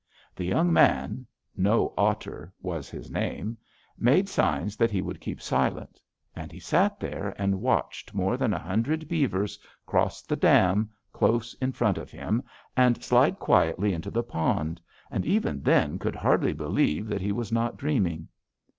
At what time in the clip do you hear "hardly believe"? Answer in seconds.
16.15-17.05